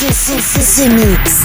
[0.00, 1.44] The Mix.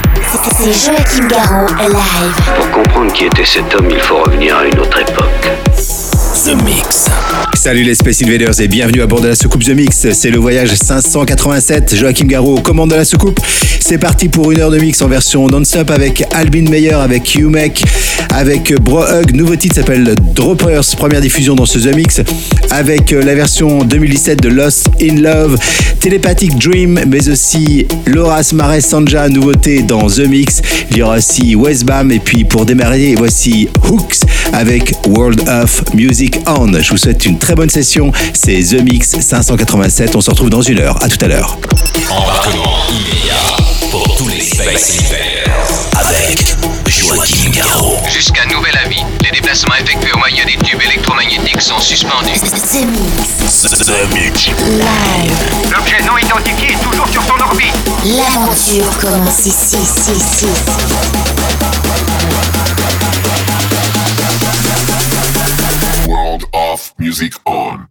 [0.57, 2.55] C'est Joachim Garraud live.
[2.55, 5.49] Pour comprendre qui était cet homme, il faut revenir à une autre époque.
[5.75, 7.09] The Mix.
[7.55, 10.07] Salut les Space Invaders et bienvenue à bord de la soucoupe The Mix.
[10.11, 11.95] C'est le voyage 587.
[11.95, 13.39] Joachim Garraud commande de la soucoupe.
[13.79, 17.83] C'est parti pour une heure de mix en version non-stop avec Albin Meyer, avec Umek,
[18.33, 19.35] avec Bro Hug.
[19.35, 22.21] Nouveau titre s'appelle Droppers, première diffusion dans ce The Mix,
[22.71, 25.57] avec la version 2017 de Lost in Love,
[25.99, 30.61] Telepathic Dream, mais aussi Loras Mares Sanja, nouveauté dans The Mix.
[30.91, 36.39] Il y aura aussi Westbam et puis pour démarrer, voici Hooks avec World of Music
[36.47, 36.71] On.
[36.73, 38.11] Je vous souhaite une très bonne session.
[38.33, 40.15] C'est The Mix 587.
[40.15, 40.97] On se retrouve dans une heure.
[41.03, 41.59] À tout à l'heure.
[42.09, 43.35] Embarquement immédiat
[43.91, 44.97] pour tous les Space
[45.95, 46.55] avec
[46.87, 47.97] Joachim Garraud.
[48.11, 52.33] Jusqu'à nouvel avis, les déplacements effectués au moyen des tubes électromagnétiques sont suspendus.
[52.33, 53.61] The Mix.
[53.61, 54.47] The Mix.
[54.47, 55.71] Live.
[55.71, 57.75] L'objet non identifié est toujours sur son orbite.
[58.05, 60.47] L'aventure commence ici, ici, ici.
[66.75, 67.87] World of Music On.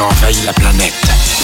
[0.00, 1.43] Envahit la planète.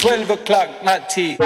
[0.00, 1.38] Twelve o'clock, not tea.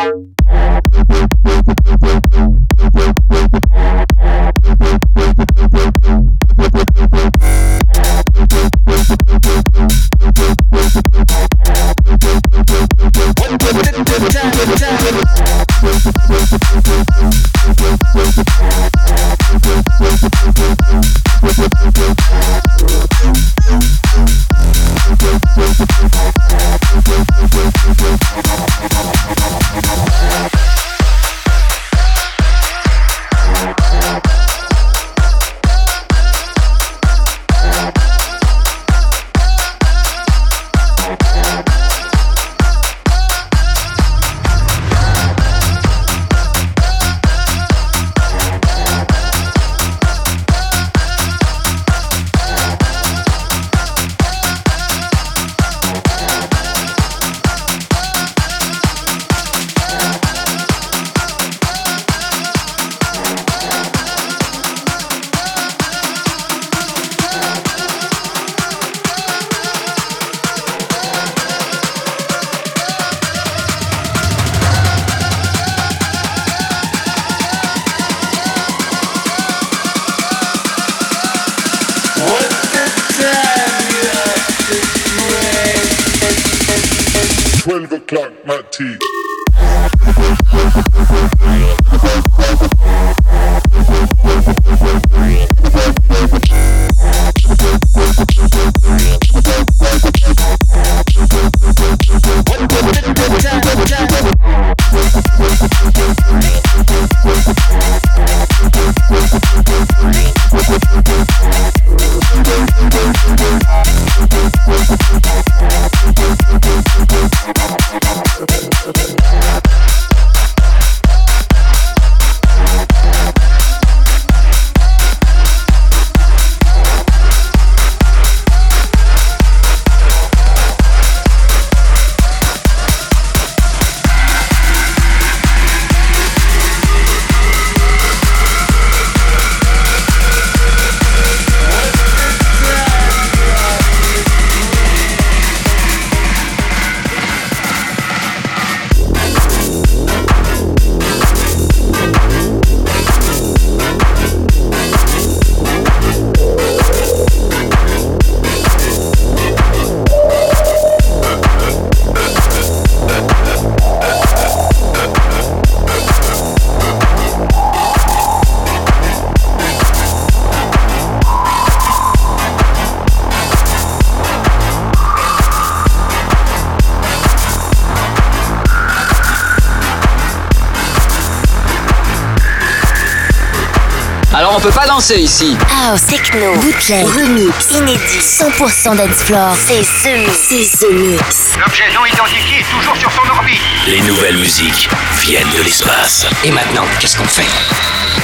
[185.01, 185.57] Danser ici.
[185.71, 189.57] House, techno, bootleg, remix, inédit, 100% dance floor.
[189.57, 189.79] C'est
[190.19, 190.77] Mix.
[190.79, 191.57] C'est Mix.
[191.59, 194.91] L'objet non identifié est toujours sur son orbite Les nouvelles musiques
[195.23, 196.27] viennent de l'espace.
[196.45, 197.49] Et maintenant, qu'est-ce qu'on fait?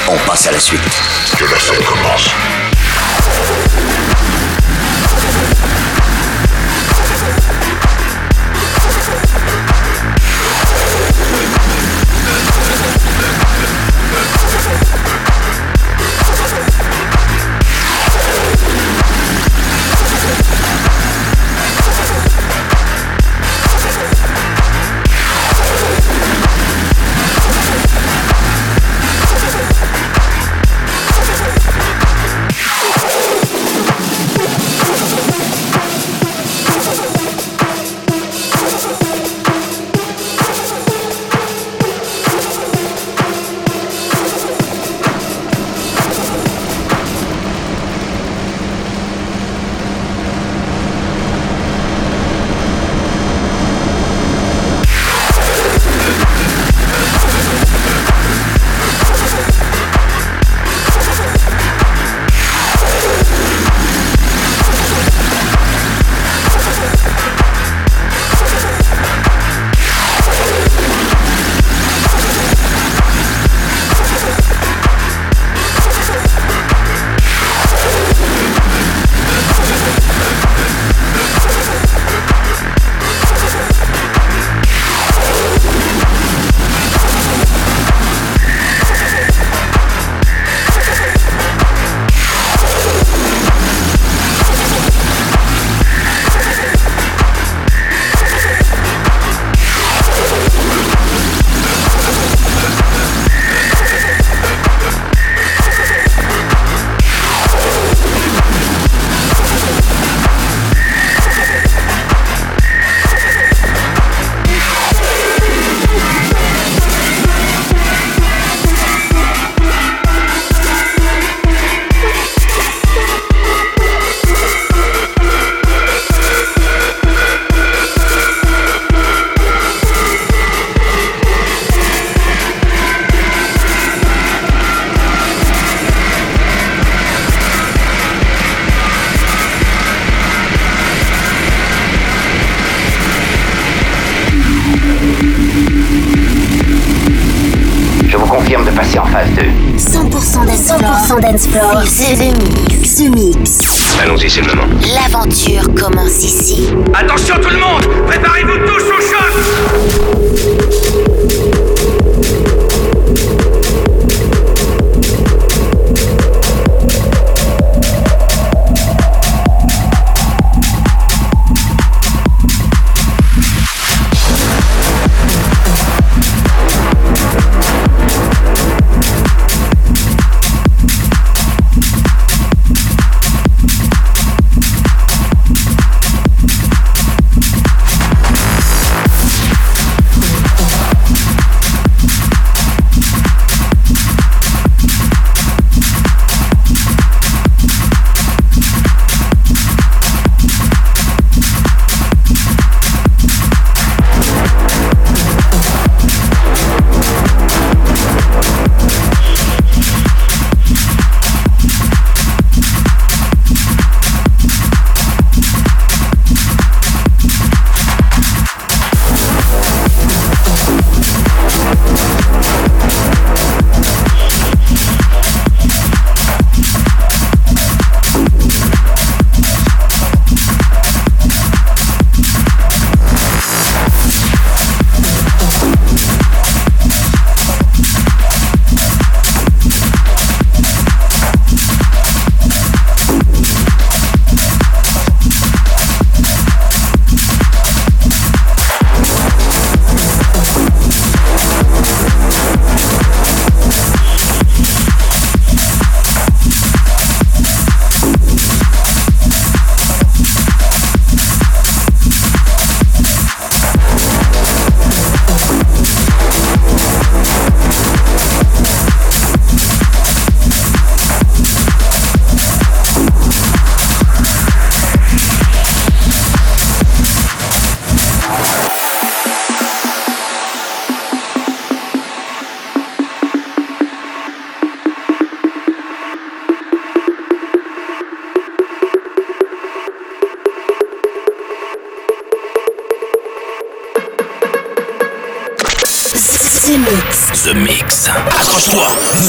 [0.07, 0.83] On passe à la suite.
[1.39, 2.29] Que la fête commence.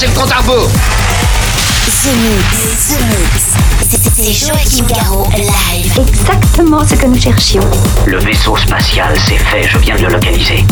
[0.00, 0.68] Commencez le compte à rebours
[2.02, 3.44] The Mix, The Mix.
[3.90, 5.98] C'est- C'est Joachim Garraud live.
[6.08, 7.62] Exactement ce que nous cherchions.
[8.06, 10.64] Le vaisseau spatial, c'est fait, je viens de le localiser.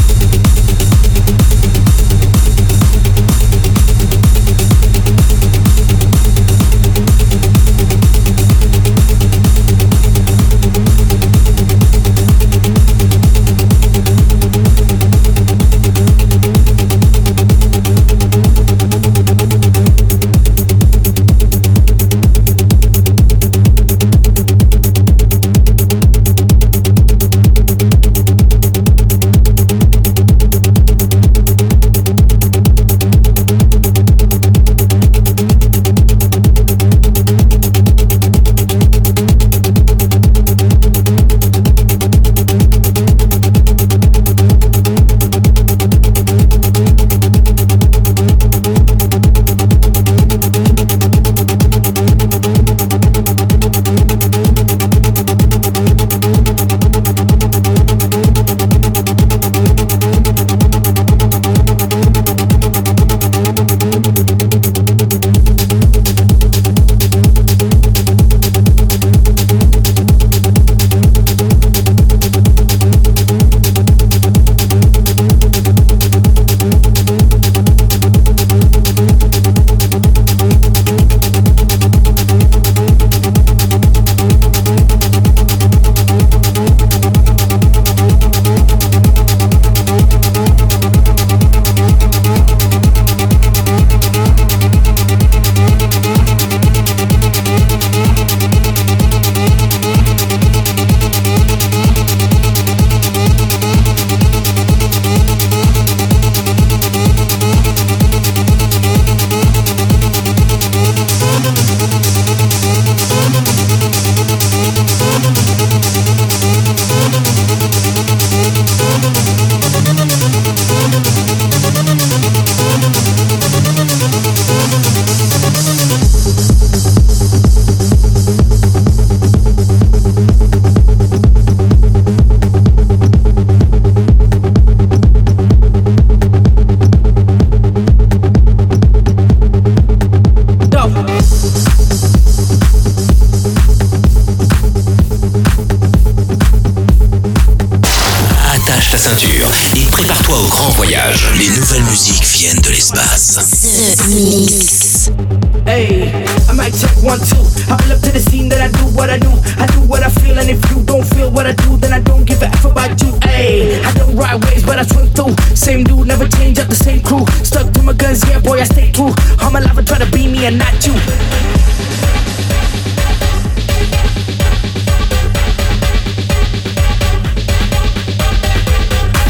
[170.49, 170.95] And not you.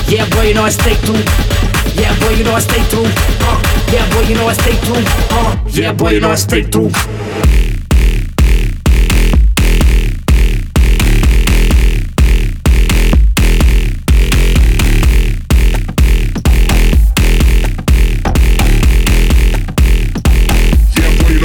[0.07, 1.19] Yeah, boy, you know I stay true.
[2.01, 3.05] Yeah, boy, you know I stay true.
[3.05, 3.61] Uh,
[3.93, 5.03] yeah, boy, you know I stay true.
[5.31, 6.91] Uh, yeah, boy, you know I stay true.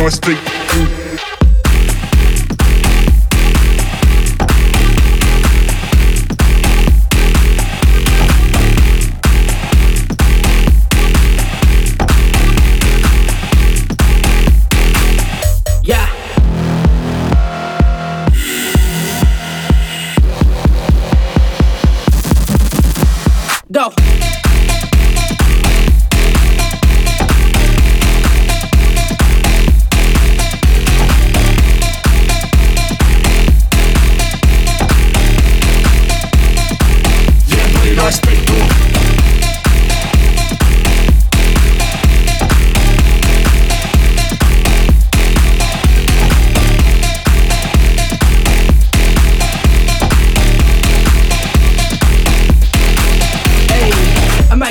[0.03, 0.52] on street.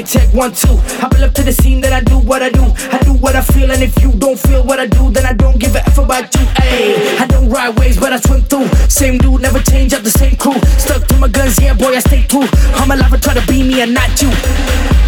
[0.03, 0.75] Might check one, two.
[0.99, 2.65] I pull up to the scene, then I do what I do.
[2.91, 5.33] I do what I feel, and if you don't feel what I do, then I
[5.33, 6.45] don't give a F about you.
[6.59, 8.67] Hey, I don't ride waves, but I swim through.
[8.91, 10.59] Same dude, never change up the same crew.
[10.77, 12.49] Stuck to my guns, yeah, boy, I stay true.
[12.81, 14.31] All my life, I try to be me and not you.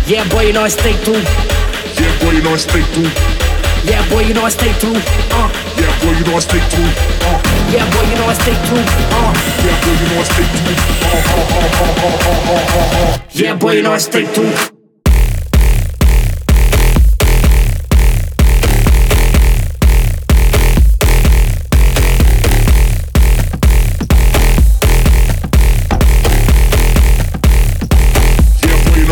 [0.06, 1.18] Yeah, boy, you know I stay true.
[1.98, 3.10] Yeah, boy, you know I stay true.
[3.82, 4.94] Yeah, boy, you know I stay true.
[4.94, 6.86] Uh, Yeah, boy, you know I stay true.
[7.26, 7.42] Uh,
[7.74, 8.78] yeah, boy, you know I stay true.
[9.10, 10.78] Uh, yeah, boy, you know I stay true.
[11.02, 13.28] Uh, uh, uh, uh, uh, uh, uh, uh.
[13.32, 14.73] yeah, boy, you know I stay true.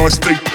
[0.02, 0.51] nice day.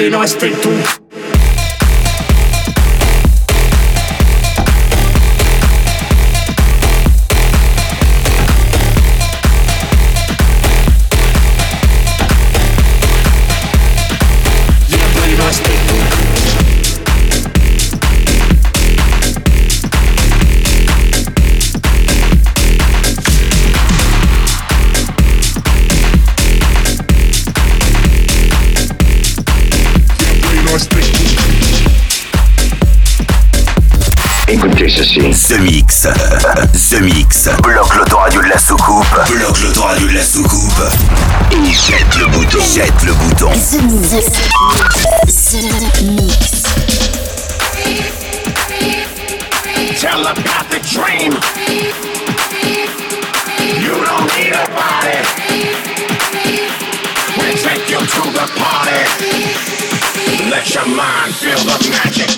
[0.00, 1.07] e nós tem tudo.
[35.08, 35.54] Ceci.
[35.54, 36.02] The Mix.
[36.02, 37.48] The Mix.
[37.62, 39.06] Bloque l'autoradio de la soucoupe.
[39.30, 40.82] Bloque l'autoradio de la soucoupe.
[41.50, 42.58] Et jette le bouton.
[42.74, 43.50] Jette le bouton.
[43.52, 44.26] The Mix.
[45.50, 45.62] The
[46.12, 46.62] Mix.
[49.98, 51.32] Tell about the dream.
[53.80, 55.24] You don't need a body.
[57.38, 59.00] We'll take you to the party.
[60.50, 61.78] Let your mind feel the.
[62.04, 62.30] Magic,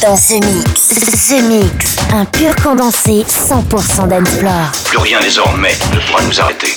[0.00, 0.88] dans The Mix.
[1.28, 1.96] The Mix.
[2.12, 4.72] Un pur condensé 100% d'Ensplore.
[4.84, 6.74] Plus rien désormais ne pourra nous arrêter.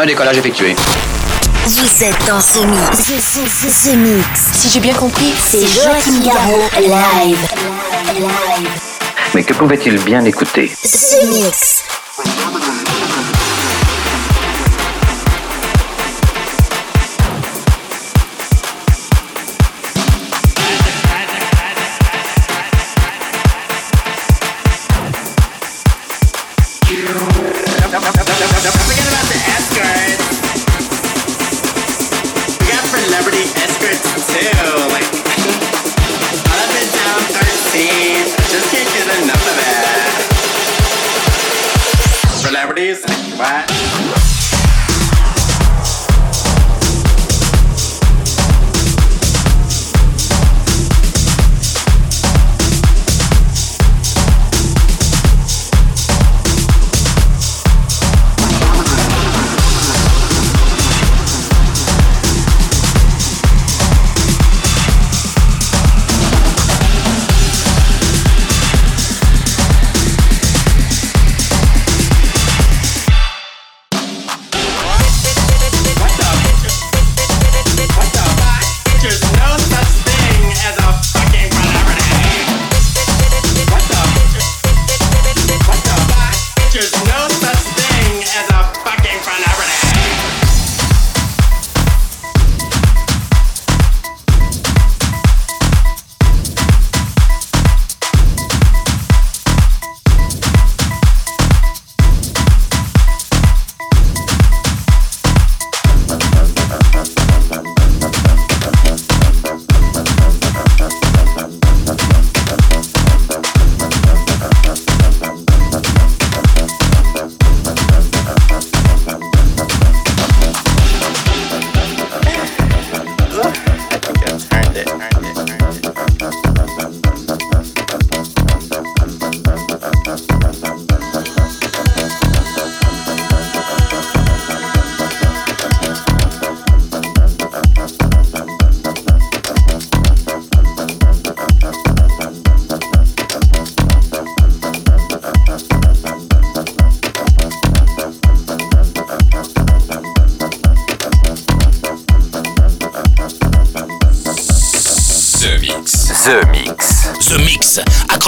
[0.00, 0.74] Un décollage effectué.
[1.66, 3.06] Vous êtes dans ce mix.
[3.96, 4.40] Mix.
[4.54, 7.36] Si j'ai bien compris, c'est Joachim Garraud live.
[8.14, 8.70] live.
[9.34, 10.72] Mais que pouvait-il bien écouter?
[10.82, 11.79] The Mix.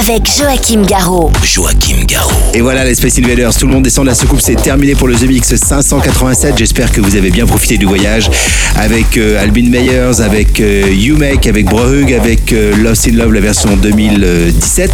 [0.00, 1.30] Avec Joachim Garraud.
[1.42, 2.32] Joachim Garraud.
[2.54, 5.08] Et voilà les Space Invaders, tout le monde descend de la soucoupe, c'est terminé pour
[5.08, 6.54] le The Mix 587.
[6.56, 8.30] J'espère que vous avez bien profité du voyage
[8.76, 13.40] avec euh, Albin Meyers, avec euh, Umek, avec Brohug, avec euh, Lost in Love, la
[13.40, 14.90] version 2017,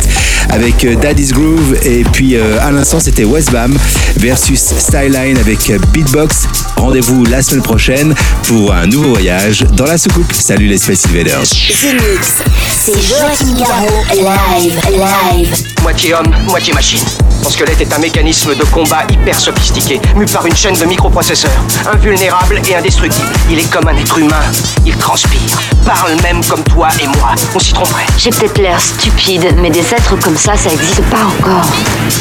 [0.51, 3.77] avec euh, Daddy's Groove, et puis euh, à l'instant c'était Westbam
[4.16, 6.49] versus Styline avec euh, Beatbox.
[6.85, 8.14] Rendez-vous la semaine prochaine
[8.47, 10.30] pour un nouveau voyage dans la soucoupe.
[10.35, 11.47] Salut les Space Invaders.
[11.47, 14.05] C'est Joachim Garraud.
[14.14, 14.78] Live.
[14.91, 15.64] Live.
[15.80, 17.01] Moitié homme, moitié machine.
[17.43, 21.51] Son squelette est un mécanisme de combat hyper sophistiqué, mu par une chaîne de microprocesseurs.
[21.91, 23.32] Invulnérable et indestructible.
[23.51, 24.45] Il est comme un être humain.
[24.85, 27.35] Il transpire, parle même comme toi et moi.
[27.55, 28.05] On s'y tromperait.
[28.18, 31.66] J'ai peut-être l'air stupide, mais des êtres comme ça, ça existe pas encore.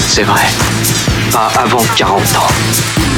[0.08, 0.44] C'est vrai.
[1.34, 3.13] Pas avant 40 ans.